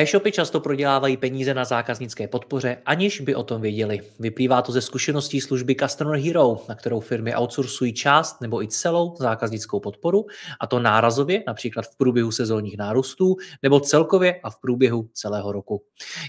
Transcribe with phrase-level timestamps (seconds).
[0.00, 4.00] E-shopy často prodělávají peníze na zákaznické podpoře, aniž by o tom věděli.
[4.18, 9.16] Vyplývá to ze zkušeností služby Customer Hero, na kterou firmy outsourcují část nebo i celou
[9.16, 10.26] zákaznickou podporu,
[10.60, 15.82] a to nárazově, například v průběhu sezónních nárůstů, nebo celkově a v průběhu celého roku.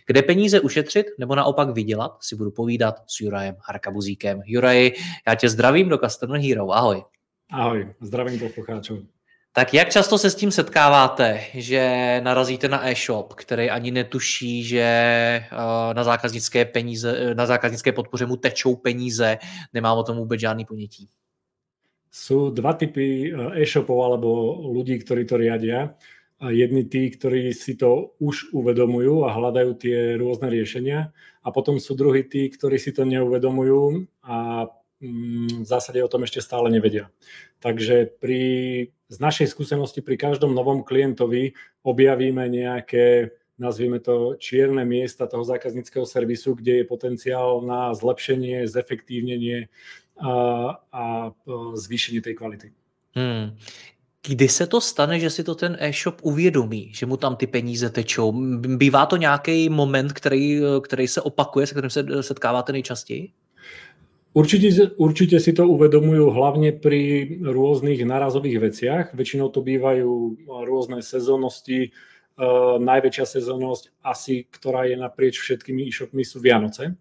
[0.07, 4.41] Kde peníze ušetřit nebo naopak vydělat, si budu povídat s Jurajem Harkabuzíkem.
[4.45, 4.91] Juraj,
[5.27, 6.71] já tě zdravím do Customer Hero.
[6.71, 7.03] Ahoj.
[7.51, 8.97] Ahoj, zdravím poslucháčov.
[9.53, 11.81] Tak jak často se s tím setkáváte, že
[12.23, 15.49] narazíte na e-shop, který ani netuší, že eh,
[15.93, 19.37] na zákaznické peníze, eh, na zákaznické podpoře mu tečou peníze,
[19.73, 21.09] nemá o tom vůbec žádný ponětí?
[22.11, 25.95] Sú dva typy eh, e-shopov alebo ľudí, ktorí to riadia.
[26.41, 31.13] Jedni tí, ktorí si to už uvedomujú a hľadajú tie rôzne riešenia
[31.43, 34.65] a potom sú druhí tí, ktorí si to neuvedomujú a
[34.97, 37.13] mm, v zásade o tom ešte stále nevedia.
[37.61, 38.41] Takže pri
[39.11, 41.51] z našej skúsenosti pri každom novom klientovi
[41.83, 49.69] objavíme nejaké nazvime to čierne miesta toho zákazníckého servisu, kde je potenciál na zlepšenie, zefektívnenie
[50.17, 50.33] a,
[50.89, 51.03] a
[51.77, 52.67] zvýšení tej kvality.
[53.13, 53.53] Hmm.
[54.27, 57.89] Kdy se to stane, že si to ten e-shop uvědomí, že mu tam ty peníze
[57.89, 58.33] tečou?
[58.77, 63.29] Bývá to nějaký moment, který, který se opakuje, se kterým se setkáváte nejčastěji?
[64.31, 69.05] Určite, určite si to uvedomujú hlavne pri rôznych narazových veciach.
[69.11, 71.91] Väčšinou to bývajú rôzne sezónnosti.
[72.39, 76.95] Uh, najväčšia sezónnosť asi, ktorá je naprieč všetkými e-shopmi, sú Vianoce.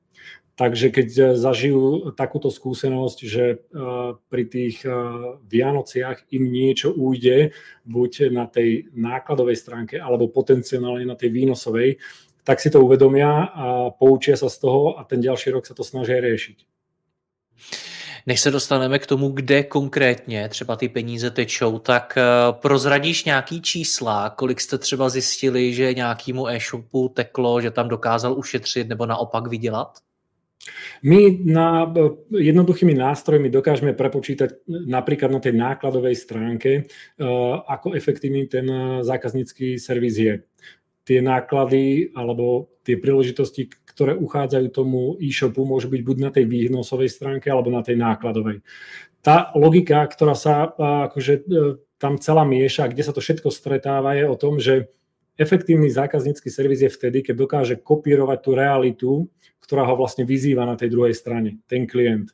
[0.59, 7.55] Takže keď zažijú takúto skúsenosť, že uh, pri tých uh, Vianociach im niečo ujde,
[7.87, 12.03] buď na tej nákladovej stránke, alebo potenciálne na tej výnosovej,
[12.43, 15.87] tak si to uvedomia a poučia sa z toho a ten ďalší rok sa to
[15.87, 16.80] snažia riešiť.
[18.27, 22.23] Než se dostaneme k tomu, kde konkrétně třeba ty peníze tečou, tak eh,
[22.53, 28.89] prozradíš nějaký čísla, kolik jste třeba zjistili, že nějakému e-shopu teklo, že tam dokázal ušetřit
[28.89, 29.99] nebo naopak vydělat?
[31.03, 36.85] My na eh, jednoduchými nástrojmi dokážeme prepočítať napríklad na tej nákladovej stránke, eh,
[37.69, 38.67] ako efektívny ten
[39.03, 40.43] zákaznícky servis je.
[41.05, 43.69] Tie náklady alebo tie príležitosti,
[44.01, 48.65] ktoré uchádzajú tomu e-shopu, môžu byť buď na tej výnosovej stránke alebo na tej nákladovej.
[49.21, 50.73] Tá logika, ktorá sa
[51.13, 51.43] akože, e,
[52.01, 54.89] tam celá mieša, kde sa to všetko stretáva, je o tom, že
[55.37, 59.11] efektívny zákaznícky servis je vtedy, keď dokáže kopírovať tú realitu,
[59.61, 62.33] ktorá ho vlastne vyzýva na tej druhej strane, ten klient.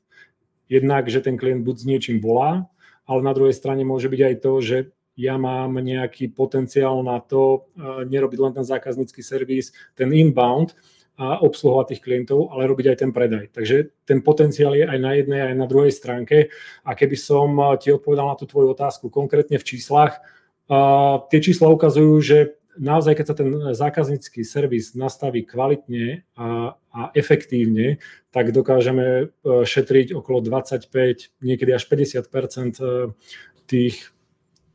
[0.71, 2.71] Jednak, že ten klient buď s niečím volá,
[3.11, 4.79] ale na druhej strane môže byť aj to, že
[5.19, 10.79] ja mám nejaký potenciál na to e, nerobiť len ten zákaznícky servis, ten inbound,
[11.17, 13.49] a obsluhovať tých klientov, ale robiť aj ten predaj.
[13.57, 16.53] Takže ten potenciál je aj na jednej, aj na druhej stránke.
[16.85, 20.21] A keby som eh, ti odpovedal na tú tvoju otázku konkrétne v číslach,
[20.69, 22.39] uh, tie čísla ukazujú, že
[22.77, 27.97] naozaj, keď sa ten zákaznícky servis nastaví kvalitne a, a efektívne,
[28.29, 29.29] tak dokážeme eh,
[29.65, 33.17] šetriť okolo 25, niekedy až 50%
[33.67, 34.15] tých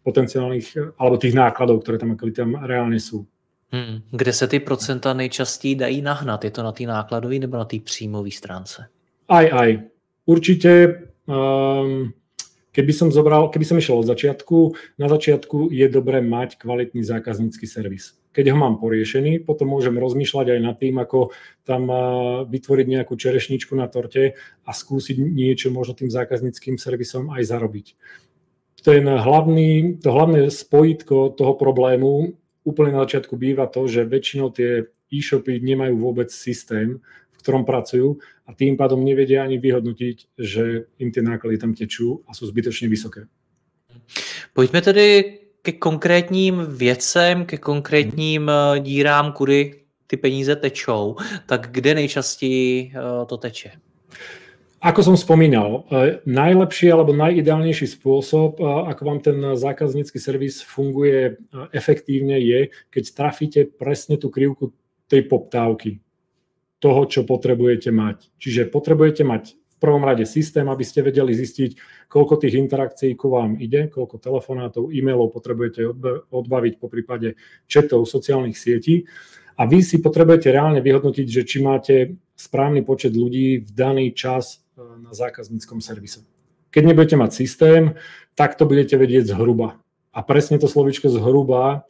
[0.02, 3.30] potenciálnych, alebo tých nákladov, ktoré tam, tam reálne sú.
[3.72, 4.02] Hmm.
[4.12, 6.44] Kde se ty procenta nejčastěji dají nahnat?
[6.44, 8.88] Je to na té nákladové nebo na té příjmové stránce?
[9.30, 9.80] Aj, aj.
[10.26, 12.12] Určite, um,
[12.76, 17.64] keby som zobral, keby som išiel od začiatku, na začiatku je dobré mať kvalitný zákaznícky
[17.64, 18.20] servis.
[18.36, 21.32] Keď ho mám poriešený, potom môžem rozmýšľať aj nad tým, ako
[21.64, 21.98] tam uh,
[22.48, 24.36] vytvoriť nejakú čerešničku na torte
[24.68, 27.88] a skúsiť niečo možno tým zákazníckým servisom aj zarobiť.
[28.84, 34.86] Ten hlavný, to hlavné spojitko toho problému úplne na začiatku býva to, že väčšinou tie
[35.12, 41.10] e-shopy nemajú vôbec systém, v ktorom pracujú a tým pádom nevedia ani vyhodnotiť, že im
[41.10, 43.26] tie náklady tam tečú a sú zbytočne vysoké.
[44.54, 45.08] Pojďme tedy
[45.62, 51.16] ke konkrétním věcem, ke konkrétním eh, dírám, kudy ty peníze tečou.
[51.46, 53.72] Tak kde nejčastěji eh, to teče?
[54.82, 61.20] Ako som spomínal, e, najlepší alebo najideálnejší spôsob, e, ako vám ten zákaznícky servis funguje
[61.22, 61.34] e,
[61.70, 64.74] efektívne, je, keď trafíte presne tú krivku
[65.06, 66.02] tej poptávky,
[66.82, 68.34] toho, čo potrebujete mať.
[68.42, 71.78] Čiže potrebujete mať v prvom rade systém, aby ste vedeli zistiť,
[72.10, 75.86] koľko tých interakcií ku vám ide, koľko telefonátov, e-mailov potrebujete
[76.34, 77.38] odbaviť po prípade
[77.70, 79.06] chatov, sociálnych sietí.
[79.62, 84.66] A vy si potrebujete reálne vyhodnotiť, že či máte správny počet ľudí v daný čas
[85.02, 86.26] na zákazníckom servise.
[86.72, 88.00] Keď nebudete mať systém,
[88.36, 89.82] tak to budete vedieť zhruba.
[90.12, 91.84] A presne to slovičko zhruba,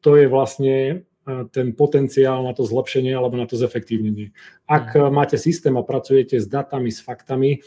[0.00, 1.04] to je vlastne
[1.52, 4.32] ten potenciál na to zlepšenie alebo na to zefektívnenie.
[4.64, 5.12] Ak mm.
[5.12, 7.60] máte systém a pracujete s datami, s faktami,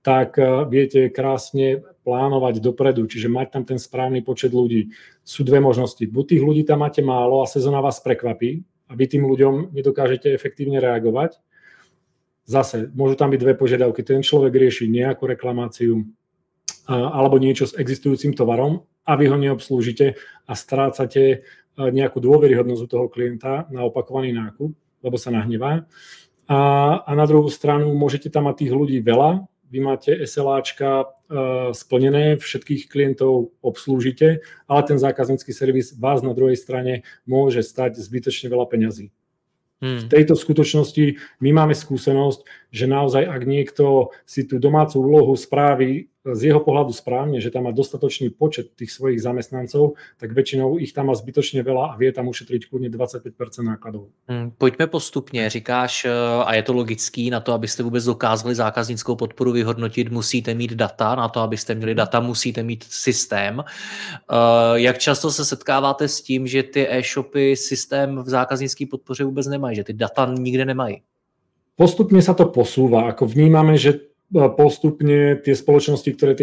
[0.00, 0.40] tak
[0.72, 4.96] viete krásne plánovať dopredu, čiže mať tam ten správny počet ľudí.
[5.20, 6.00] Sú dve možnosti.
[6.00, 10.32] Buď tých ľudí tam máte málo a sezóna vás prekvapí a vy tým ľuďom nedokážete
[10.32, 11.36] efektívne reagovať,
[12.50, 14.02] Zase, môžu tam byť dve požiadavky.
[14.02, 16.02] Ten človek rieši nejakú reklamáciu
[16.90, 20.18] alebo niečo s existujúcim tovarom a vy ho neobslúžite
[20.50, 21.46] a strácate
[21.78, 24.74] nejakú dôveryhodnosť u toho klienta na opakovaný nákup,
[25.06, 25.86] lebo sa nahnevá.
[26.50, 26.58] A,
[27.06, 32.34] a na druhú stranu môžete tam mať tých ľudí veľa, vy máte SLAčka uh, splnené,
[32.42, 38.66] všetkých klientov obslúžite, ale ten zákaznícky servis vás na druhej strane môže stať zbytočne veľa
[38.66, 39.14] peňazí.
[39.80, 40.04] Hmm.
[40.04, 46.12] V tejto skutočnosti my máme skúsenosť, že naozaj ak niekto si tú domácu úlohu správi
[46.20, 50.92] z jeho pohľadu správne, že tam má dostatočný počet tých svojich zamestnancov, tak väčšinou ich
[50.92, 53.32] tam má zbytočne veľa a vie tam ušetriť kľudne 25%
[53.64, 54.12] nákladov.
[54.28, 55.50] Hmm, pojďme postupně.
[55.50, 56.10] Říkáš, eh,
[56.44, 61.14] a je to logický, na to, abyste vůbec dokázali zákaznickou podporu vyhodnotit, musíte mít data,
[61.14, 63.64] na to, abyste měli data, musíte mít systém.
[63.64, 64.34] Eh,
[64.74, 69.76] jak často se setkáváte s tím, že ty e-shopy systém v zákaznické podpoře vůbec nemají,
[69.76, 71.02] že ty data nikde nemají?
[71.80, 73.08] Postupne sa to posúva.
[73.08, 76.38] Ako vnímame, že postupne tie spoločnosti, ktoré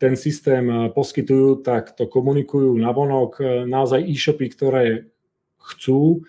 [0.00, 0.64] ten systém
[0.96, 3.44] poskytujú, tak to komunikujú na vonok.
[3.68, 5.12] Naozaj e-shopy, ktoré
[5.60, 6.24] chcú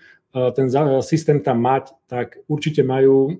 [0.53, 0.67] ten
[1.01, 3.39] systém tam mať, tak určite majú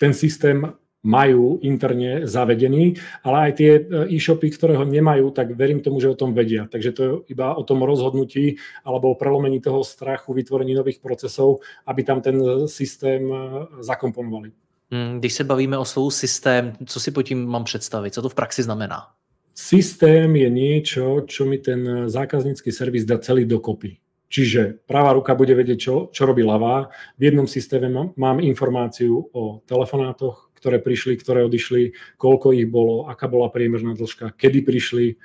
[0.00, 0.64] ten systém
[1.02, 3.82] majú interne zavedený, ale aj tie e,
[4.16, 6.68] e-shopy, ktoré ho nemajú, tak verím tomu, že o tom vedia.
[6.68, 11.64] Takže to je iba o tom rozhodnutí alebo o prelomení toho strachu, vytvorení nových procesov,
[11.86, 13.36] aby tam ten systém e,
[13.80, 14.52] zakomponovali.
[14.90, 18.14] Hmm, když se bavíme o slovu systém, co si po tím mám představit?
[18.14, 19.06] Co to v praxi znamená?
[19.54, 23.98] Systém je niečo, čo mi ten zákaznícky servis dá celý dokopy.
[24.30, 26.86] Čiže pravá ruka bude vedieť, čo, čo robí ľavá.
[27.18, 33.26] V jednom systéme mám informáciu o telefonátoch, ktoré prišli, ktoré odišli, koľko ich bolo, aká
[33.26, 35.16] bola priemerná dĺžka, kedy prišli.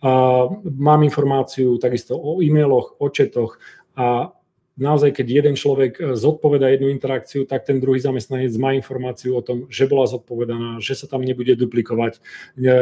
[0.00, 3.60] A mám informáciu takisto o e-mailoch, o četoch
[3.98, 4.32] a
[4.78, 9.66] naozaj, keď jeden človek zodpoveda jednu interakciu, tak ten druhý zamestnanec má informáciu o tom,
[9.66, 12.22] že bola zodpovedaná, že sa tam nebude duplikovať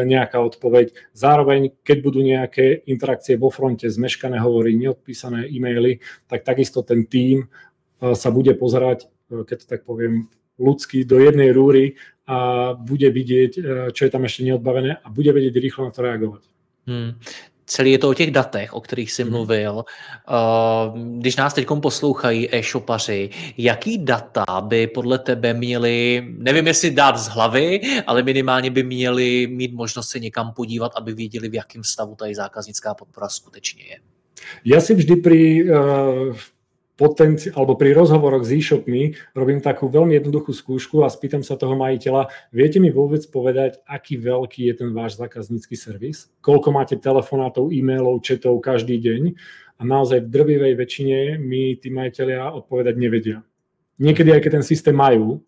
[0.05, 0.93] nejaká odpoveď.
[1.17, 7.49] Zároveň, keď budú nejaké interakcie vo fronte, zmeškané hovory, neodpísané e-maily, tak takisto ten tím
[7.97, 11.95] sa bude pozerať, keď to tak poviem, ľudský do jednej rúry
[12.27, 13.61] a bude vidieť, e,
[13.95, 16.43] čo je tam ešte neodbavené a bude vedieť rýchlo na to reagovat.
[16.87, 17.15] Hmm.
[17.67, 19.33] Celý je to o těch datech, o kterých jsi hmm.
[19.33, 19.75] mluvil.
[19.75, 27.19] Uh, když nás teď poslouchají e-shopaři, jaký data by podle tebe měli, nevím jestli dát
[27.19, 31.85] z hlavy, ale minimálně by měli mít možnost se někam podívat, aby věděli, v jakém
[31.85, 33.99] stavu tady zákaznická podpora skutečně je?
[34.65, 36.37] Ja si vždy pri uh,
[36.97, 41.77] potenci- alebo pri rozhovoroch s e-shopmi robím takú veľmi jednoduchú skúšku a spýtam sa toho
[41.77, 46.33] majiteľa, viete mi vôbec povedať, aký veľký je ten váš zákaznícky servis?
[46.41, 49.23] Koľko máte telefonátov, e-mailov, chatov každý deň?
[49.77, 53.45] A naozaj v drvivej väčšine mi tí majiteľia odpovedať nevedia.
[54.01, 55.45] Niekedy aj keď ten systém majú,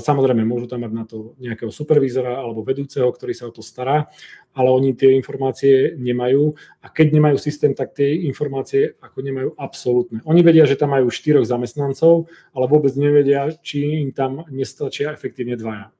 [0.00, 4.08] Samozrejme, môžu tam mať na to nejakého supervízora alebo vedúceho, ktorý sa o to stará,
[4.56, 10.24] ale oni tie informácie nemajú a keď nemajú systém, tak tie informácie ako nemajú absolútne.
[10.24, 15.60] Oni vedia, že tam majú štyroch zamestnancov, ale vôbec nevedia, či im tam nestačia efektívne
[15.60, 15.92] dvaja.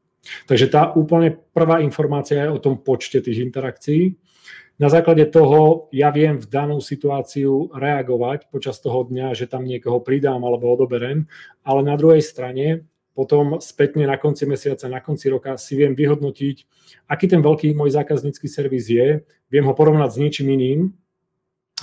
[0.48, 4.16] Takže tá úplne prvá informácia je o tom počte tých interakcií.
[4.80, 10.00] Na základe toho ja viem v danú situáciu reagovať počas toho dňa, že tam niekoho
[10.00, 11.28] pridám alebo odoberem,
[11.60, 16.56] ale na druhej strane potom spätne na konci mesiaca, na konci roka si viem vyhodnotiť,
[17.10, 20.80] aký ten veľký môj zákaznícky servis je, viem ho porovnať s niečím iným,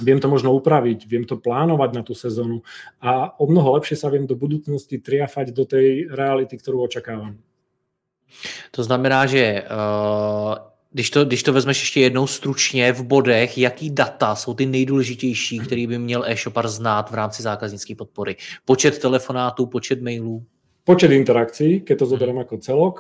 [0.01, 2.62] viem to možno upraviť, viem to plánovať na tú sezónu
[3.01, 7.38] a o mnoho lepšie sa viem do budúcnosti triafať do tej reality, ktorú očakávam.
[8.75, 10.60] To znamená, že uh,
[10.91, 15.60] když, to, když to vezmeš ještě jednou stručně v bodech, jaký data jsou ty nejdůležitější,
[15.60, 18.36] který by měl e-shopar znát v rámci zákaznické podpory?
[18.65, 20.46] Počet telefonátů, počet mailů?
[20.88, 22.12] Počet interakcií, keď to mhm.
[22.15, 22.96] zoberiem ako celok,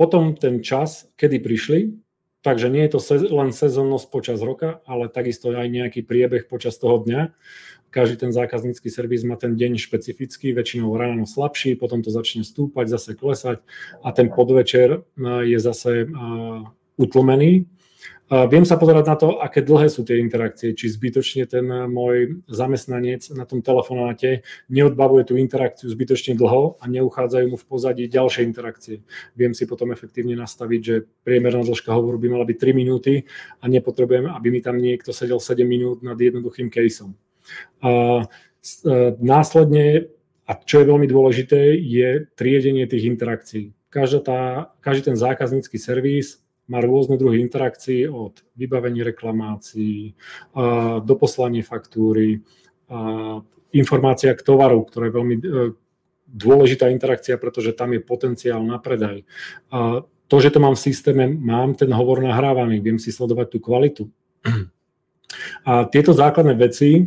[0.00, 1.80] potom ten čas, kedy prišli,
[2.40, 7.04] takže nie je to len sezónnosť počas roka, ale takisto aj nejaký priebeh počas toho
[7.04, 7.36] dňa.
[7.88, 12.88] Každý ten zákaznícky servis má ten deň špecifický, väčšinou ráno slabší, potom to začne stúpať,
[12.88, 13.64] zase klesať
[14.04, 15.04] a ten podvečer
[15.44, 16.08] je zase
[17.00, 17.64] utlmený
[18.28, 23.24] Viem sa pozerať na to, aké dlhé sú tie interakcie, či zbytočne ten môj zamestnanec
[23.32, 29.00] na tom telefonáte neodbavuje tú interakciu zbytočne dlho a neuchádzajú mu v pozadí ďalšie interakcie.
[29.32, 33.24] Viem si potom efektívne nastaviť, že priemerná dĺžka hovoru by mala byť 3 minúty
[33.60, 37.16] a nepotrebujem, aby mi tam niekto sedel 7 minút nad jednoduchým caseom.
[37.80, 38.28] A
[39.24, 40.12] následne,
[40.44, 43.72] a čo je veľmi dôležité, je triedenie tých interakcií.
[43.88, 44.40] Každá tá,
[44.84, 50.12] každý ten zákaznícky servis má rôzne druhy interakcií od vybavení reklamácií,
[51.02, 52.44] do poslanie faktúry,
[53.72, 55.42] informácia k tovaru, ktorá je veľmi e,
[56.28, 59.24] dôležitá interakcia, pretože tam je potenciál na predaj.
[60.28, 64.04] To, že to mám v systéme, mám ten hovor nahrávaný, viem si sledovať tú kvalitu.
[65.68, 67.02] A tieto základné veci, e,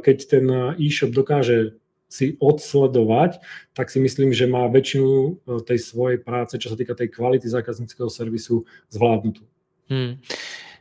[0.00, 0.44] keď ten
[0.80, 1.76] e-shop dokáže
[2.14, 3.42] si odsledovať,
[3.74, 5.30] tak si myslím, že má väčšinu e,
[5.66, 8.62] tej svojej práce, čo sa týka tej kvality zákazníckého servisu,
[8.94, 9.42] zvládnutú.
[9.90, 10.22] Hmm.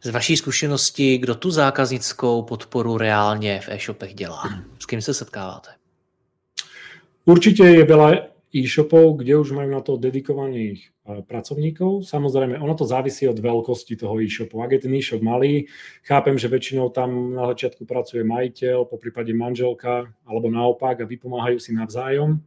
[0.03, 4.43] Z vaší zkušenosti, kdo tu zákaznickou podporu reálně v e-shopech dělá?
[4.79, 5.69] S kým se setkáváte?
[7.23, 12.05] Určite je veľa e-shopov, kde už majú na to dedikovaných e, pracovníkov.
[12.05, 14.61] Samozrejme, ono to závisí od veľkosti toho e-shopu.
[14.61, 15.65] Ak je ten e-shop malý,
[16.05, 21.57] chápem, že väčšinou tam na začiatku pracuje majiteľ, po prípade manželka, alebo naopak a vypomáhajú
[21.57, 22.37] si navzájom.
[22.37, 22.39] E,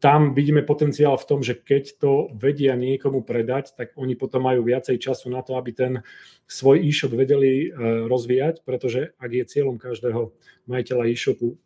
[0.00, 4.66] tam vidíme potenciál v tom, že keď to vedia niekomu predať, tak oni potom majú
[4.66, 5.92] viacej času na to, aby ten
[6.48, 10.32] svoj e-shop vedeli e, rozvíjať, pretože ak je cieľom každého
[10.64, 11.60] majiteľa e-shopu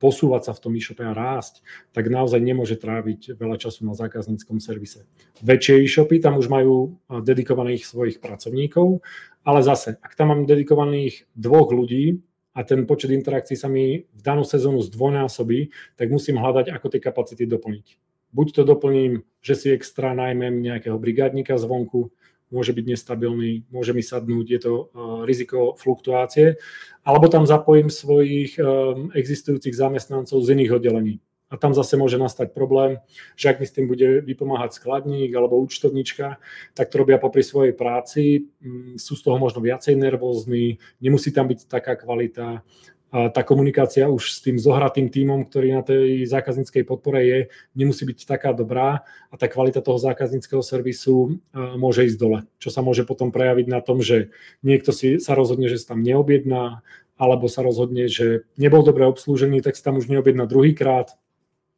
[0.00, 1.60] posúvať sa v tom e-shope a rásť,
[1.92, 5.04] tak naozaj nemôže tráviť veľa času na zákazníckom servise.
[5.44, 9.04] Väčšie e-shopy tam už majú dedikovaných svojich pracovníkov,
[9.44, 12.24] ale zase, ak tam mám dedikovaných dvoch ľudí
[12.56, 17.00] a ten počet interakcií sa mi v danú sezónu zdvojnásobí, tak musím hľadať, ako tie
[17.04, 17.86] kapacity doplniť.
[18.30, 22.14] Buď to doplním, že si extra najmem nejakého brigádnika zvonku,
[22.50, 26.58] môže byť nestabilný, môže mi sadnúť, je to uh, riziko fluktuácie,
[27.06, 31.16] alebo tam zapojím svojich um, existujúcich zamestnancov z iných oddelení.
[31.50, 33.02] A tam zase môže nastať problém,
[33.34, 36.38] že ak mi s tým bude vypomáhať skladník alebo účtovnička,
[36.78, 41.50] tak to robia popri svojej práci, mm, sú z toho možno viacej nervózni, nemusí tam
[41.50, 42.62] byť taká kvalita
[43.10, 47.38] tá komunikácia už s tým zohratým tímom, ktorý na tej zákazníckej podpore je,
[47.74, 51.42] nemusí byť taká dobrá a tá kvalita toho zákazníckého servisu
[51.74, 54.30] môže ísť dole, čo sa môže potom prejaviť na tom, že
[54.62, 56.86] niekto si sa rozhodne, že sa tam neobjedná,
[57.20, 61.18] alebo sa rozhodne, že nebol dobre obslúžený, tak si tam už neobjedná druhýkrát,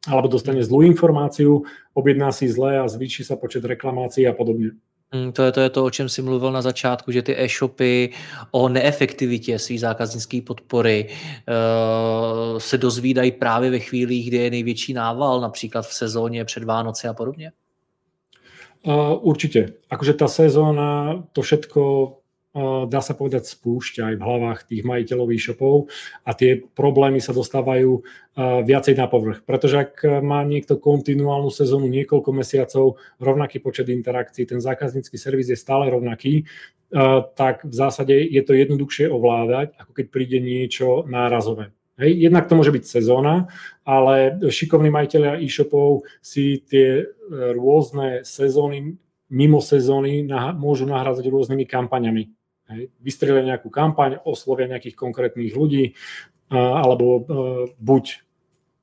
[0.05, 1.65] alebo dostane zlú informáciu,
[1.97, 4.77] objedná si zle a zvýši sa počet reklamácií a podobne.
[5.13, 8.09] Mm, to je, to je to, o čem jsi mluvil na začátku, že ty e-shopy
[8.51, 15.41] o neefektivitě své zákaznické podpory uh, se dozvídají právě ve chvílích, kdy je největší nával,
[15.41, 17.51] například v sezóně před Vánoci a podobně?
[18.83, 19.79] Uh, určite.
[19.87, 21.79] Akože tá sezóna, to všetko
[22.85, 25.89] dá sa povedať, spúšťa aj v hlavách tých majiteľov e-shopov
[26.21, 28.05] a tie problémy sa dostávajú
[28.65, 29.41] viacej na povrch.
[29.41, 35.57] Pretože ak má niekto kontinuálnu sezónu niekoľko mesiacov, rovnaký počet interakcií, ten zákaznícky servis je
[35.57, 36.45] stále rovnaký,
[37.33, 41.73] tak v zásade je to jednoduchšie ovládať, ako keď príde niečo nárazové.
[41.97, 42.25] Hej.
[42.25, 43.49] Jednak to môže byť sezóna,
[43.85, 47.05] ale šikovní majiteľia e-shopov si tie e,
[47.53, 48.97] rôzne sezóny,
[49.29, 50.25] mimo sezóny
[50.57, 52.33] môžu nahrázať rôznymi kampaňami.
[52.71, 52.91] Hej.
[53.03, 55.99] Vystrelia nejakú kampaň, oslovia nejakých konkrétnych ľudí,
[56.53, 57.21] alebo e,
[57.75, 58.23] buď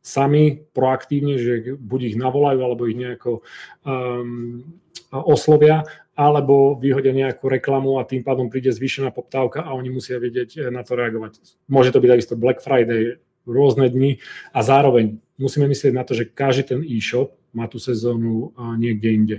[0.01, 3.45] sami proaktívne, že buď ich navolajú, alebo ich nejako
[3.85, 4.65] um,
[5.13, 5.85] oslovia,
[6.17, 10.61] alebo vyhodia nejakú reklamu a tým pádom príde zvýšená poptávka a oni musia vedieť e,
[10.73, 11.41] na to reagovať.
[11.69, 14.21] Môže to byť takisto Black Friday, rôzne dni
[14.53, 19.37] a zároveň musíme myslieť na to, že každý ten e-shop má tú sezónu niekde inde.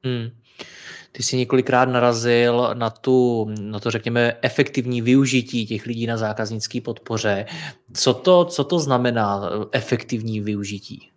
[0.00, 0.36] Hmm.
[1.16, 6.80] Ty jsi několikrát narazil na, tu, na to, řekněme, efektivní využití těch lidí na zákaznické
[6.80, 7.46] podpoře.
[7.92, 11.08] Co to, co to znamená efektivní využití?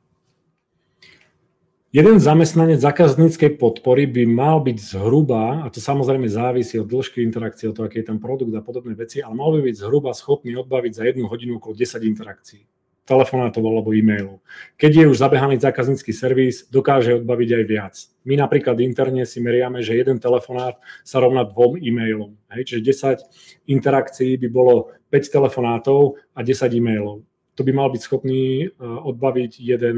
[1.93, 7.69] Jeden zamestnanec zákazníckej podpory by mal byť zhruba, a to samozrejme závisí od dĺžky interakcie,
[7.69, 10.53] od toho, aký je ten produkt a podobné veci, ale mal by byť zhruba schopný
[10.61, 12.61] odbaviť za jednu hodinu okolo 10 interakcií
[13.07, 14.43] telefonátov alebo e-mailov.
[14.75, 17.95] Keď je už zabehaný zákaznícky servis, dokáže odbaviť aj viac.
[18.27, 20.75] My napríklad interne si meriame, že jeden telefonát
[21.07, 22.35] sa rovná dvom e-mailom.
[22.51, 23.15] Hej, čiže
[23.63, 27.23] 10 interakcií by bolo 5 telefonátov a 10 e-mailov.
[27.57, 29.97] to by mal byť schopný odbaviť jeden,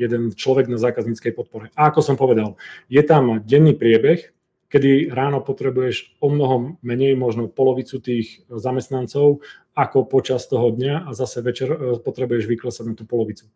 [0.00, 1.68] jeden človek na zákazníckej podpore.
[1.76, 2.56] A ako som povedal,
[2.88, 4.32] je tam denný priebeh,
[4.74, 9.38] kedy ráno potrebuješ o mnoho menej, možno polovicu tých zamestnancov,
[9.78, 13.46] ako počas toho dňa a zase večer e, potrebuješ vyklesať na tú polovicu.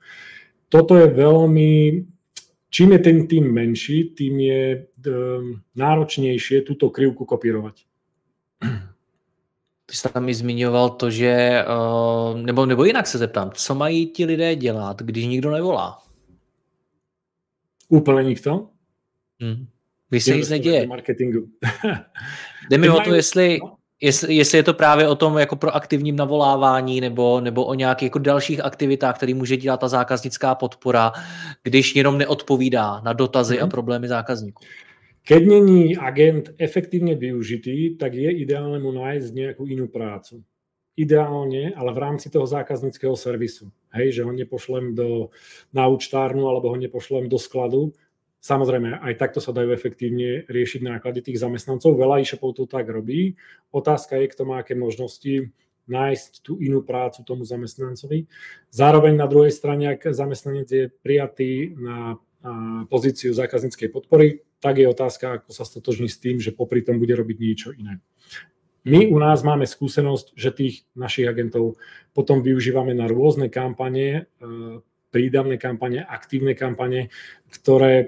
[0.70, 2.06] Toto je veľmi,
[2.70, 4.78] čím je ten tým menší, tým je e,
[5.74, 7.82] náročnejšie túto krivku kopírovať.
[9.88, 11.64] Ty jsi tam i zmiňoval to, že, e,
[12.34, 15.98] nebo, nebo jinak se zeptám, co mají ti lidé dělat, když nikdo nevolá?
[17.88, 18.70] Úplně nikto.
[19.40, 19.66] Hmm.
[20.08, 20.86] Když se nic neděje.
[20.86, 21.46] Marketingu.
[22.70, 23.58] Jde mi o to, jestli,
[24.00, 28.18] jestli, jestli je to právě o tom jako proaktivním navolávání nebo, nebo o nějakých jako
[28.18, 31.12] dalších aktivitách, které může dělat ta zákaznická podpora,
[31.62, 33.62] když jenom neodpovídá na dotazy mm-hmm.
[33.62, 33.70] a mhm.
[33.70, 34.64] problémy zákazníků.
[35.28, 40.40] Keď není agent efektívne využitý, tak je ideálne mu nájsť nejakú inú prácu.
[40.96, 43.68] Ideálne, ale v rámci toho zákazníckého servisu.
[43.92, 45.28] Hej, že ho nepošlem do,
[45.76, 47.92] na účtárnu alebo ho nepošlem do skladu,
[48.48, 52.00] Samozrejme, aj takto sa dajú efektívne riešiť náklady tých zamestnancov.
[52.00, 53.36] Veľa e-shopov to tak robí.
[53.76, 55.52] Otázka je, kto má aké možnosti
[55.84, 58.24] nájsť tú inú prácu tomu zamestnancovi.
[58.72, 62.16] Zároveň na druhej strane, ak zamestnanec je prijatý na
[62.88, 67.12] pozíciu zákazníckej podpory, tak je otázka, ako sa stotožní s tým, že popri tom bude
[67.12, 68.00] robiť niečo iné.
[68.88, 71.76] My u nás máme skúsenosť, že tých našich agentov
[72.16, 74.24] potom využívame na rôzne kampane
[75.08, 77.08] prídavné kampane, aktívne kampane,
[77.48, 78.06] ktoré e,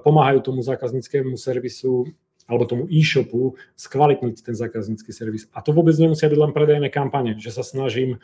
[0.00, 2.12] pomáhajú tomu zákazníckému servisu
[2.50, 5.46] alebo tomu e-shopu skvalitniť ten zákaznícky servis.
[5.54, 8.18] A to vôbec nemusia byť len predajné kampane, že sa snažím e,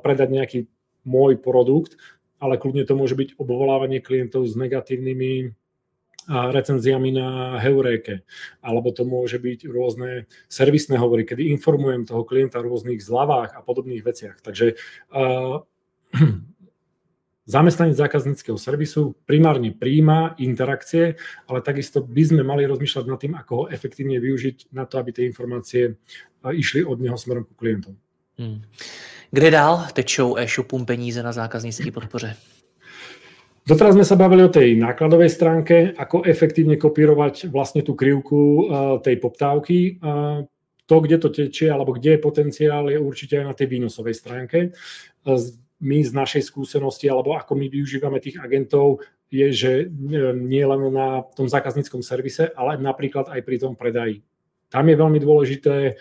[0.00, 0.58] predať nejaký
[1.04, 2.00] môj produkt,
[2.40, 5.46] ale kľudne to môže byť obvolávanie klientov s negatívnymi e,
[6.30, 8.24] recenziami na Heuréke,
[8.64, 13.60] alebo to môže byť rôzne servisné hovory, kedy informujem toho klienta o rôznych zľavách a
[13.60, 14.40] podobných veciach.
[14.40, 14.80] Takže
[15.12, 15.60] uh,
[17.50, 21.18] Zamestnanec zákazníckého servisu primárne príjma interakcie,
[21.50, 25.10] ale takisto by sme mali rozmýšľať nad tým, ako ho efektívne využiť na to, aby
[25.10, 25.98] tie informácie
[26.46, 27.98] išli od neho smerom ku klientom.
[28.38, 28.62] Hmm.
[29.34, 32.38] Kde dál tečou e-shopům peníze na zákazníckej podpoře?
[33.66, 38.66] Doteraz sme sa bavili o tej nákladovej stránke, ako efektívne kopírovať vlastne tú krivku
[39.04, 40.00] tej poptávky.
[40.86, 44.74] To, kde to tečie, alebo kde je potenciál, je určite aj na tej výnosovej stránke
[45.80, 49.00] my z našej skúsenosti, alebo ako my využívame tých agentov,
[49.32, 49.72] je, že
[50.36, 54.20] nie len na tom zákazníckom servise, ale napríklad aj pri tom predaji.
[54.68, 55.96] Tam je veľmi dôležité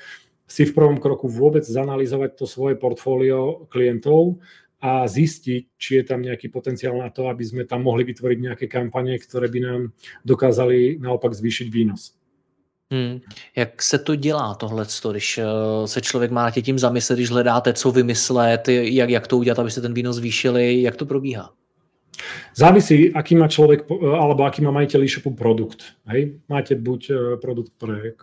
[0.49, 4.41] si v prvom kroku vôbec zanalizovať to svoje portfólio klientov
[4.81, 8.65] a zistiť, či je tam nejaký potenciál na to, aby sme tam mohli vytvoriť nejaké
[8.65, 9.81] kampane, ktoré by nám
[10.25, 12.18] dokázali naopak zvýšiť výnos.
[12.91, 13.19] Hmm.
[13.55, 17.73] Jak se to dělá tohle, když eh, se člověk má tě tím zamyslet, když hledáte,
[17.73, 21.53] co vymyslet, jak, jak to udělat, aby se ten výnos zvýšili, jak to probíhá?
[22.55, 25.83] Závisí, aký má človek, eh, alebo aký má majiteľ e-shopu produkt.
[26.09, 26.41] Hej?
[26.49, 28.13] Máte buď eh, produkt pre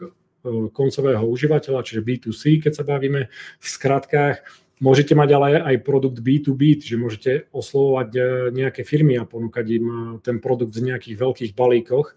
[0.73, 3.27] koncového užívateľa, čiže B2C, keď sa bavíme
[3.59, 8.21] v skratkách, Môžete mať ale aj produkt B2B, že môžete oslovovať e,
[8.53, 12.13] nejaké firmy a ponúkať im e, ten produkt v nejakých veľkých balíkoch.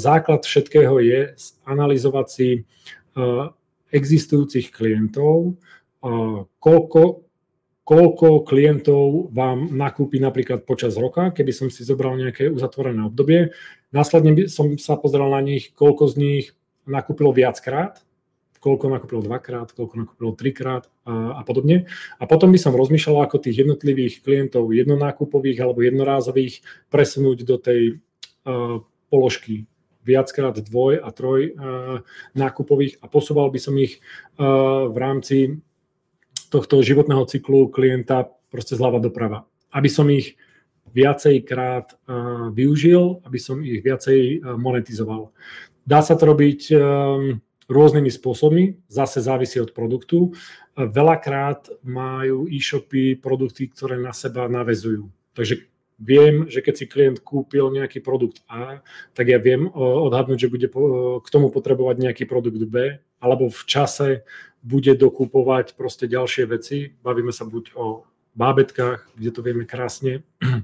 [0.00, 1.36] Základ všetkého je
[1.68, 2.60] analyzovať si e,
[3.92, 5.60] existujúcich klientov,
[6.60, 7.02] koľko,
[7.84, 13.52] koľko klientov vám nakúpi napríklad počas roka, keby som si zobral nejaké uzatvorené obdobie.
[13.92, 16.44] Následne som sa pozrel na nich, koľko z nich
[16.88, 18.05] nakúpilo viackrát
[18.66, 21.86] koľko nakúpilo dvakrát, koľko nakúpilo trikrát a, a podobne.
[22.18, 27.80] A potom by som rozmýšľal, ako tých jednotlivých klientov jednonákupových alebo jednorázových presunúť do tej
[27.94, 29.70] uh, položky
[30.02, 32.02] viackrát dvoj a troj uh,
[32.34, 35.36] nákupových a posúval by som ich uh, v rámci
[36.50, 39.46] tohto životného cyklu klienta proste zľava doprava.
[39.70, 40.34] Aby som ich
[40.90, 45.30] viacejkrát uh, využil, aby som ich viacej monetizoval.
[45.86, 50.34] Dá sa to robiť um, rôznymi spôsobmi, zase závisí od produktu.
[50.78, 55.10] Veľakrát majú e-shopy produkty, ktoré na seba navezujú.
[55.34, 55.66] Takže
[55.98, 58.84] viem, že keď si klient kúpil nejaký produkt A,
[59.16, 60.68] tak ja viem odhadnúť, že bude
[61.20, 64.08] k tomu potrebovať nejaký produkt B, alebo v čase
[64.60, 66.92] bude dokupovať proste ďalšie veci.
[67.00, 68.04] Bavíme sa buď o
[68.36, 70.20] bábetkách, kde to vieme krásne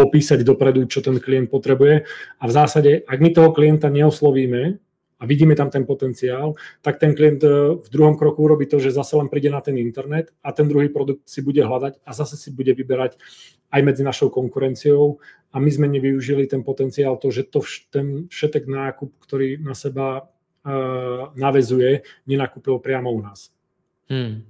[0.00, 2.04] popísať dopredu, čo ten klient potrebuje.
[2.40, 4.76] A v zásade, ak my toho klienta neoslovíme,
[5.20, 8.96] a vidíme tam ten potenciál, tak ten klient e, v druhom kroku urobí to, že
[8.96, 12.40] zase len príde na ten internet a ten druhý produkt si bude hľadať a zase
[12.40, 13.20] si bude vyberať
[13.70, 15.20] aj medzi našou konkurenciou
[15.52, 17.60] a my sme nevyužili ten potenciál, to, že to
[17.92, 23.50] ten všetek nákup, ktorý na seba uh, navezuje, nenakúpil priamo u nás.
[24.10, 24.42] Hmm.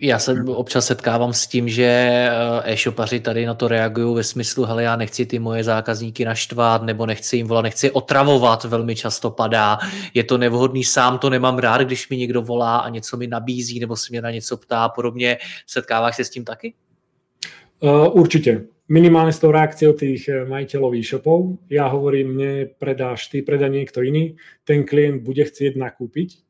[0.00, 4.64] Já se občas setkávám s tím, že eh, e-shopaři tady na to reagují ve smyslu,
[4.64, 9.30] hele, já nechci ty moje zákazníky naštvat, nebo nechci jim volat, nechci otravovat, velmi často
[9.30, 9.78] padá.
[10.14, 13.80] Je to nevhodný, sám to nemám rád, když mi někdo volá a něco mi nabízí,
[13.80, 15.38] nebo se mě na něco ptá a podobně.
[15.66, 16.74] Setkáváš se s tím taky?
[17.80, 18.64] Uh, určite.
[18.86, 21.58] Minimálne s tou reakciou tých eh, majiteľov e-shopov.
[21.66, 24.38] Ja hovorím, nepredáš ty, predá niekto iný.
[24.62, 26.45] Ten klient bude chcieť nakúpiť,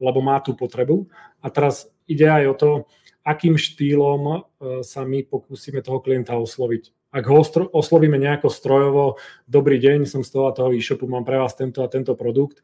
[0.00, 1.06] lebo má tú potrebu.
[1.42, 2.70] A teraz ide aj o to,
[3.24, 4.36] akým štýlom e,
[4.84, 6.92] sa my pokúsime toho klienta osloviť.
[7.14, 9.04] Ak ho oslovíme nejako strojovo,
[9.46, 12.58] dobrý deň, som z toho a toho e-shopu, mám pre vás tento a tento produkt,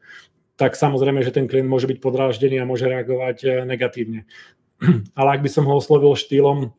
[0.59, 4.29] tak samozrejme, že ten klient môže byť podráždený a môže reagovať e, negatívne.
[5.19, 6.75] Ale ak by som ho oslovil štýlom,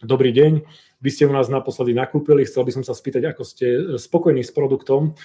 [0.00, 0.64] dobrý deň,
[0.98, 4.40] vy ste u nás naposledy nakúpili, chcel by som sa spýtať, ako ste e, spokojní
[4.40, 5.18] s produktom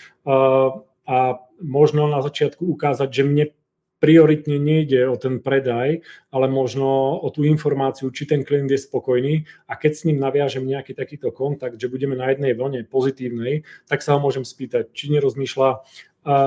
[1.04, 1.18] a
[1.60, 3.46] možno na začiatku ukázať, že mne
[4.04, 9.48] prioritne nejde o ten predaj, ale možno o tú informáciu, či ten klient je spokojný.
[9.72, 14.04] A keď s ním naviažem nejaký takýto kontakt, že budeme na jednej vlne pozitívnej, tak
[14.04, 15.88] sa ho môžem spýtať, či nerozmýšľa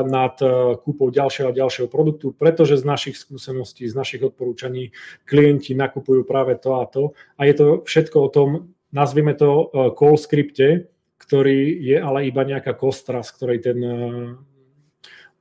[0.05, 0.37] nad
[0.85, 4.93] kúpou ďalšieho a ďalšieho produktu, pretože z našich skúseností, z našich odporúčaní
[5.25, 7.17] klienti nakupujú práve to a to.
[7.41, 8.49] A je to všetko o tom,
[8.93, 13.79] nazvime to call scripte, ktorý je ale iba nejaká kostra, z ktorej ten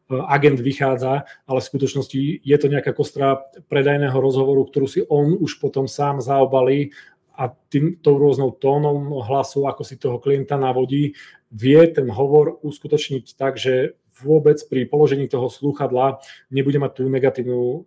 [0.10, 5.58] agent vychádza, ale v skutočnosti je to nejaká kostra predajného rozhovoru, ktorú si on už
[5.58, 6.94] potom sám zaobalí
[7.36, 11.18] a tým, tou rôznou tónom hlasu, ako si toho klienta navodí,
[11.52, 17.60] vie ten hovor uskutočniť tak, že vôbec pri položení toho slúchadla nebude mať tú negatívnu
[17.60, 17.84] um,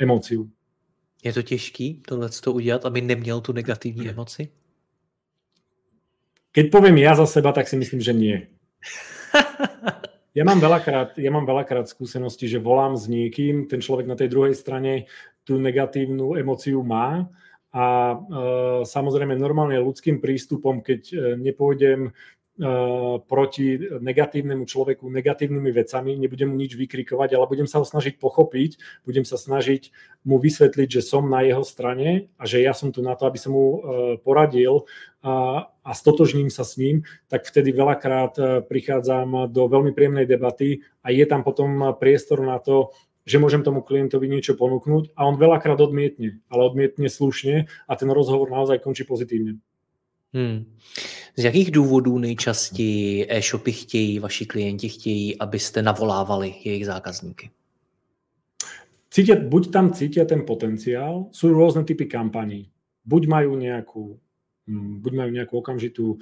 [0.00, 0.48] emóciu.
[1.24, 4.48] Je to těžký tohle to udělat, aby neměl tu negativní emoci?
[6.54, 8.46] Keď poviem ja za seba, tak si myslím, že nie.
[10.34, 14.34] Ja mám, veľakrát, ja mám veľakrát skúsenosti, že volám s niekým, ten človek na tej
[14.34, 15.06] druhej strane
[15.46, 17.30] tú negatívnu emociu má
[17.70, 18.16] a e,
[18.82, 22.10] samozrejme normálne ľudským prístupom, keď e, nepôjdem
[23.26, 28.78] proti negatívnemu človeku negatívnymi vecami, nebudem mu nič vykrikovať, ale budem sa ho snažiť pochopiť,
[29.02, 29.90] budem sa snažiť
[30.22, 33.42] mu vysvetliť, že som na jeho strane a že ja som tu na to, aby
[33.42, 33.80] som mu eh,
[34.22, 34.86] poradil
[35.26, 40.86] a, a stotožním sa s ním, tak vtedy veľakrát eh, prichádzam do veľmi príjemnej debaty
[41.02, 42.94] a je tam potom priestor na to,
[43.26, 48.10] že môžem tomu klientovi niečo ponúknuť a on veľakrát odmietne, ale odmietne slušne a ten
[48.14, 49.58] rozhovor naozaj končí pozitívne.
[50.34, 50.66] Hmm.
[51.36, 57.50] Z jakých důvodů nejčastěji e-shopy chtějí, vaši klienti chtějí, abyste navolávali jejich zákazníky?
[59.10, 62.66] Cítia, buď tam cítia ten potenciál, sú rôzne typy kampaní.
[63.06, 64.18] Buď majú nejakú,
[64.66, 66.18] hm, buď majú nejakú okamžitú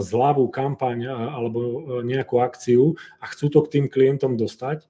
[0.00, 4.88] zľavu, kampaň alebo e, nejakú akciu a chcú to k tým klientom dostať.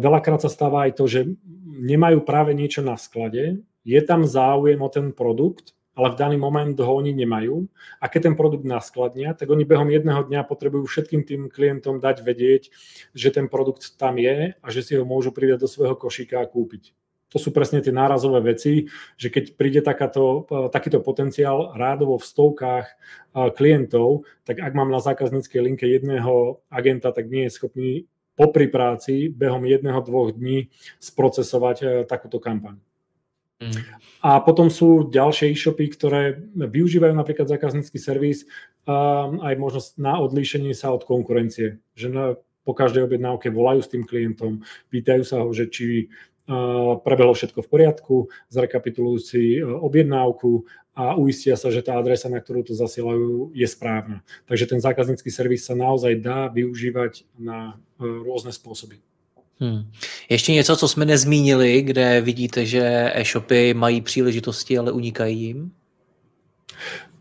[0.00, 1.28] Veľakrát sa stáva aj to, že
[1.68, 6.78] nemajú práve niečo na sklade, je tam záujem o ten produkt, ale v daný moment
[6.78, 7.66] ho oni nemajú.
[7.98, 12.22] A keď ten produkt naskladnia, tak oni behom jedného dňa potrebujú všetkým tým klientom dať
[12.22, 12.70] vedieť,
[13.18, 16.46] že ten produkt tam je a že si ho môžu pridať do svojho košíka a
[16.46, 16.94] kúpiť.
[17.28, 18.88] To sú presne tie nárazové veci,
[19.20, 22.86] že keď príde takáto, takýto potenciál rádovo v stovkách
[23.52, 28.08] klientov, tak ak mám na zákazníckej linke jedného agenta, tak nie je schopný
[28.38, 30.70] popri práci behom jedného, dvoch dní
[31.02, 32.78] sprocesovať e, takúto kampaň.
[33.58, 33.74] Mm.
[34.22, 38.46] A potom sú ďalšie e-shopy, ktoré využívajú napríklad zákaznícky servis
[38.86, 41.82] um, aj možnosť na odlíšenie sa od konkurencie.
[41.98, 42.24] Že na,
[42.62, 44.62] po každej objednávke volajú s tým klientom,
[44.94, 48.16] pýtajú sa ho, že či uh, prebehlo všetko v poriadku,
[48.50, 50.62] zrekapitulujú si uh, objednávku
[50.94, 54.22] a uistia sa, že tá adresa, na ktorú to zasielajú, je správna.
[54.50, 59.02] Takže ten zákaznícky servis sa naozaj dá využívať na uh, rôzne spôsoby.
[59.60, 59.90] Hmm.
[60.28, 65.70] Ještě něco, co jsme nezmínili, kde vidíte, že e-shopy mají příležitosti, ale unikají jim?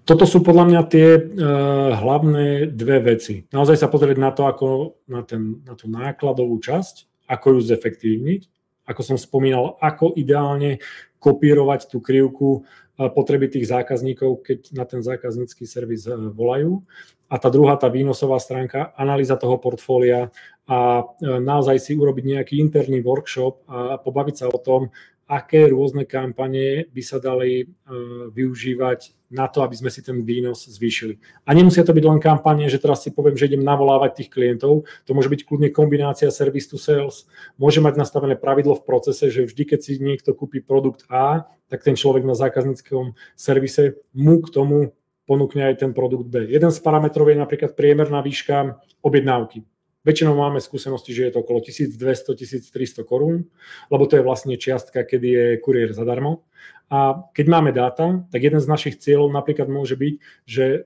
[0.08, 3.43] Toto sú podľa mňa tie uh, hlavné dve veci.
[3.52, 4.67] Naozaj sa pozrieť na to, ako
[5.12, 8.41] na, ten, na tú nákladovú časť, ako ju zefektívniť,
[8.88, 10.80] ako som spomínal, ako ideálne
[11.19, 16.88] kopírovať tú krivku uh, potreby tých zákazníkov, keď na ten zákaznícky servis uh, volajú.
[17.28, 20.32] A tá druhá, tá výnosová stránka, analýza toho portfólia
[20.68, 21.04] a e,
[21.40, 24.92] naozaj si urobiť nejaký interný workshop a pobaviť sa o tom,
[25.28, 30.72] aké rôzne kampane by sa dali uh, využívať na to, aby sme si ten výnos
[30.72, 31.20] zvýšili.
[31.44, 34.88] A nemusia to byť len kampane, že teraz si poviem, že idem navolávať tých klientov,
[35.04, 37.28] to môže byť kľudne kombinácia service to sales,
[37.60, 41.84] môže mať nastavené pravidlo v procese, že vždy, keď si niekto kúpi produkt A, tak
[41.84, 44.96] ten človek na zákazníckom servise mu k tomu
[45.28, 46.48] ponúkne aj ten produkt B.
[46.48, 49.68] Jeden z parametrov je napríklad priemerná výška objednávky
[50.08, 53.52] Väčšinou máme skúsenosti, že je to okolo 1200-1300 korún,
[53.91, 56.48] lebo to je vlastne čiastka, kedy je kuriér zadarmo.
[56.88, 60.15] A keď máme dáta, tak jeden z našich cieľov napríklad môže byť,
[60.48, 60.80] že e,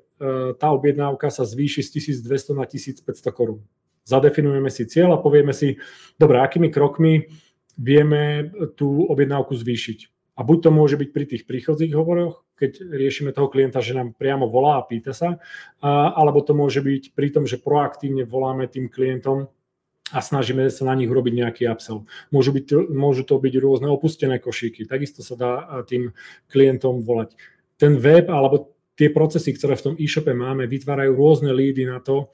[0.58, 3.62] tá objednávka sa zvýši z 1200 na 1500 korún.
[4.10, 5.78] Zadefinujeme si cieľ a povieme si,
[6.18, 7.30] dobre, akými krokmi
[7.78, 10.34] vieme tú objednávku zvýšiť.
[10.34, 14.14] A buď to môže byť pri tých príchodzích hovoroch, keď riešime toho klienta, že nám
[14.14, 15.42] priamo volá a pýta sa,
[15.82, 19.50] alebo to môže byť pri tom, že proaktívne voláme tým klientom
[20.14, 22.06] a snažíme sa na nich urobiť nejaký upsell.
[22.30, 25.54] Môžu, byť, môžu to byť rôzne opustené košíky, takisto sa dá
[25.90, 26.14] tým
[26.54, 27.34] klientom volať.
[27.82, 32.30] Ten web alebo tie procesy, ktoré v tom e-shope máme, vytvárajú rôzne lídy na to,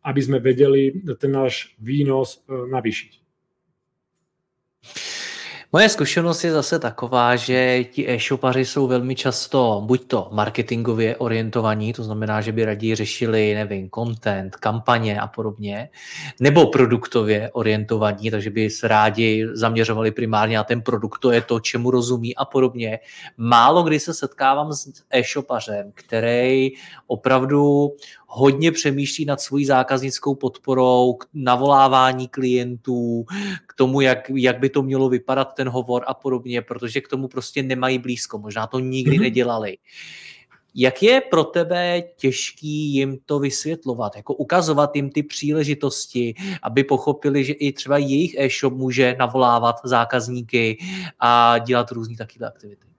[0.00, 3.12] aby sme vedeli ten náš výnos navýšiť.
[5.74, 11.92] Moje zkušenost je zase taková, že ti e-shopaři jsou velmi často buď to marketingově orientovaní,
[11.92, 15.88] to znamená, že by raději řešili, nevím, content, kampaně a podobně,
[16.40, 21.60] nebo produktově orientovaní, takže by se rádi zaměřovali primárně na ten produkt, to je to,
[21.60, 22.98] čemu rozumí a podobně.
[23.36, 26.70] Málo kdy se setkávám s e-shopařem, který
[27.06, 27.90] opravdu
[28.26, 33.24] hodně přemýšlí nad svojí zákaznickou podporou, k navolávání klientů,
[33.66, 37.28] k tomu, jak, jak by to mělo vypadat ten hovor a podobně, protože k tomu
[37.28, 39.20] prostě nemají blízko, možná to nikdy mm-hmm.
[39.20, 39.76] nedělali.
[40.74, 47.44] Jak je pro tebe těžký jim to vysvětlovat, jako ukazovat jim ty příležitosti, aby pochopili,
[47.44, 50.78] že i třeba jejich e-shop může navolávat zákazníky
[51.20, 52.93] a dělat různé takové aktivity?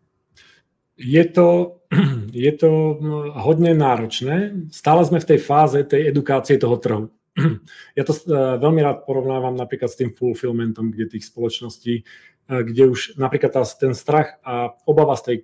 [0.96, 1.80] Je to,
[2.32, 4.68] je to hm, hodne náročné.
[4.72, 7.12] Stále sme v tej fáze tej edukácie toho trhu.
[8.00, 12.96] Ja to eh, veľmi rád porovnávam napríklad s tým fulfillmentom, kde tých spoločností, eh, kde
[12.96, 15.38] už napríklad tá, ten strach a obava z tej,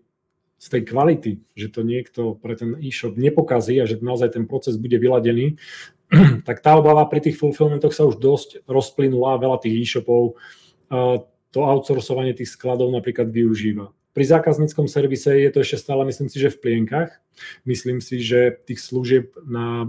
[0.56, 4.80] z tej kvality, že to niekto pre ten e-shop nepokazí a že naozaj ten proces
[4.80, 5.60] bude vyladený,
[6.48, 10.40] tak tá obava pri tých fulfillmentoch sa už dosť rozplynula, veľa tých e-shopov
[10.96, 11.20] eh,
[11.52, 13.92] to outsourcovanie tých skladov napríklad využíva.
[14.12, 17.24] Pri zákazníckom servise je to ešte stále, myslím si, že v plienkach.
[17.64, 19.88] Myslím si, že tých služieb na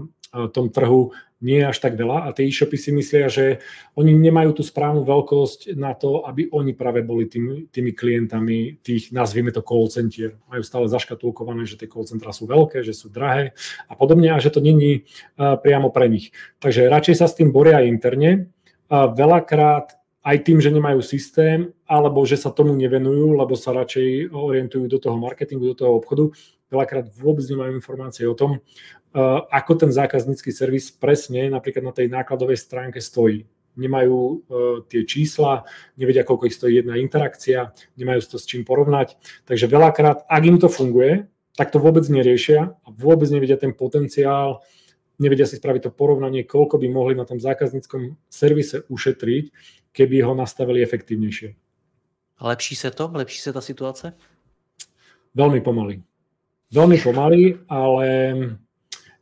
[0.55, 3.59] tom trhu nie je až tak veľa a tie e-shopy si myslia, že
[3.99, 9.11] oni nemajú tú správnu veľkosť na to, aby oni práve boli tými, tými klientami tých,
[9.11, 10.39] nazvime to call center.
[10.47, 13.53] Majú stále zaškatulkované, že tie call centra sú veľké, že sú drahé
[13.91, 15.03] a podobne a že to není
[15.37, 16.31] priamo pre nich.
[16.63, 18.49] Takže radšej sa s tým boria interne.
[18.87, 24.31] A veľakrát aj tým, že nemajú systém, alebo že sa tomu nevenujú, lebo sa radšej
[24.31, 26.31] orientujú do toho marketingu, do toho obchodu,
[26.71, 32.07] veľakrát vôbec nemajú informácie o tom, uh, ako ten zákaznícky servis presne napríklad na tej
[32.07, 33.43] nákladovej stránke stojí.
[33.75, 34.37] Nemajú uh,
[34.87, 35.67] tie čísla,
[35.99, 39.19] nevedia, koľko ich stojí jedna interakcia, nemajú to s čím porovnať.
[39.43, 44.63] Takže veľakrát, ak im to funguje, tak to vôbec neriešia a vôbec nevedia ten potenciál,
[45.21, 49.45] nevedia si spraviť to porovnanie, koľko by mohli na tom zákazníckom servise ušetriť,
[49.93, 51.53] keby ho nastavili efektívnejšie.
[52.41, 53.11] Lepší se to?
[53.13, 54.13] Lepší se ta situace?
[55.37, 56.01] Veľmi pomaly.
[56.73, 58.09] Veľmi pomaly, ale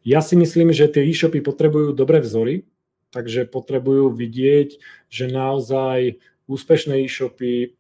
[0.08, 2.64] ja si myslím, že tie e-shopy potrebujú dobré vzory,
[3.12, 4.80] takže potrebujú vidieť,
[5.12, 7.76] že naozaj úspešné e-shopy,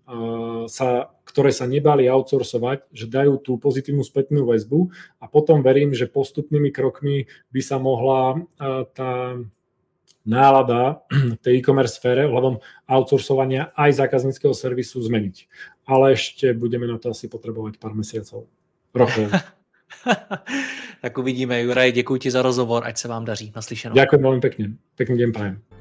[0.67, 6.11] sa, ktoré sa nebali outsourcovať, že dajú tú pozitívnu spätnú väzbu a potom verím, že
[6.11, 8.43] postupnými krokmi by sa mohla
[8.95, 9.39] tá
[10.25, 15.35] nálada v tej e-commerce sfére ohľadom outsourcovania aj zákazníckého servisu zmeniť.
[15.89, 18.45] Ale ešte budeme na to asi potrebovať pár mesiacov,
[18.93, 19.27] rokov.
[21.03, 23.51] tak uvidíme, Juraj, děkuji ti za rozhovor, ať se vám daří.
[23.55, 23.95] Naslyšenou.
[23.95, 24.65] Ďakujem veľmi pekne.
[24.95, 25.80] Pekný deň prajem.